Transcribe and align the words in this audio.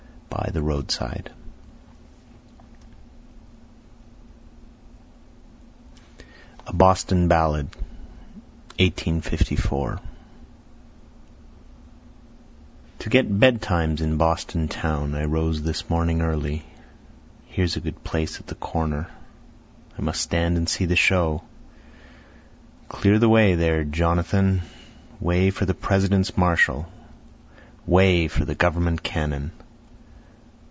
BY 0.31 0.49
THE 0.53 0.61
ROADSIDE 0.61 1.29
A 6.65 6.73
Boston 6.73 7.27
Ballad 7.27 7.67
To 8.77 9.99
get 13.09 13.39
betimes 13.39 13.99
in 14.01 14.15
Boston 14.17 14.67
town 14.69 15.13
I 15.15 15.25
rose 15.25 15.61
this 15.61 15.89
morning 15.89 16.21
early, 16.21 16.63
Here's 17.47 17.75
a 17.75 17.81
good 17.81 18.01
place 18.05 18.39
at 18.39 18.47
the 18.47 18.55
corner, 18.55 19.09
I 19.97 20.01
must 20.01 20.21
stand 20.21 20.55
and 20.57 20.67
see 20.67 20.85
the 20.85 20.95
show. 20.95 21.43
Clear 22.89 23.19
the 23.19 23.29
way 23.29 23.55
there 23.55 23.83
Jonathan! 23.83 24.61
Way 25.19 25.51
for 25.51 25.65
the 25.65 25.75
President's 25.75 26.35
marshal 26.37 26.87
way 27.85 28.27
for 28.29 28.45
the 28.45 28.55
government 28.55 29.03
cannon! 29.03 29.51